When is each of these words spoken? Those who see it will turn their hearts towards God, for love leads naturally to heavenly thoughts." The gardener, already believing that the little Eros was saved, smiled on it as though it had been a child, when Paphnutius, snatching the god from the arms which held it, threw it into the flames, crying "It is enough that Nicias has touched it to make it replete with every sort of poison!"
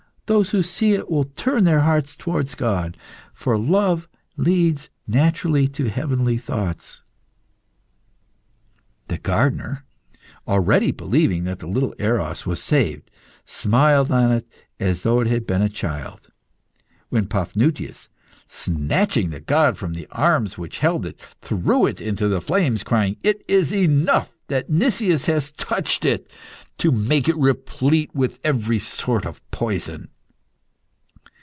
Those 0.33 0.51
who 0.51 0.63
see 0.63 0.93
it 0.93 1.11
will 1.11 1.25
turn 1.25 1.65
their 1.65 1.81
hearts 1.81 2.15
towards 2.15 2.55
God, 2.55 2.95
for 3.33 3.57
love 3.57 4.07
leads 4.37 4.89
naturally 5.05 5.67
to 5.67 5.89
heavenly 5.89 6.37
thoughts." 6.37 7.03
The 9.09 9.17
gardener, 9.17 9.83
already 10.47 10.91
believing 10.91 11.43
that 11.43 11.59
the 11.59 11.67
little 11.67 11.93
Eros 11.99 12.45
was 12.45 12.63
saved, 12.63 13.11
smiled 13.45 14.09
on 14.09 14.31
it 14.31 14.47
as 14.79 15.01
though 15.01 15.19
it 15.19 15.27
had 15.27 15.45
been 15.45 15.61
a 15.61 15.67
child, 15.67 16.29
when 17.09 17.27
Paphnutius, 17.27 18.07
snatching 18.47 19.31
the 19.31 19.41
god 19.41 19.77
from 19.77 19.93
the 19.95 20.07
arms 20.11 20.57
which 20.57 20.79
held 20.79 21.05
it, 21.05 21.19
threw 21.41 21.85
it 21.85 21.99
into 21.99 22.29
the 22.29 22.39
flames, 22.39 22.85
crying 22.85 23.17
"It 23.21 23.43
is 23.49 23.73
enough 23.73 24.29
that 24.47 24.69
Nicias 24.69 25.25
has 25.25 25.51
touched 25.51 26.05
it 26.05 26.31
to 26.77 26.89
make 26.89 27.27
it 27.27 27.35
replete 27.35 28.15
with 28.15 28.39
every 28.45 28.79
sort 28.79 29.25
of 29.25 29.41
poison!" 29.51 30.07